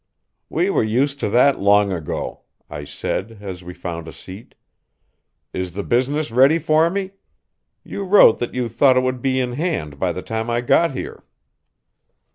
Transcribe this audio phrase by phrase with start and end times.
[0.49, 4.55] "We were used to that long ago," I said, as we found a seat.
[5.53, 7.11] "Is the business ready for me?
[7.83, 10.93] You wrote that you thought it would be in hand by the time I got
[10.93, 11.23] here."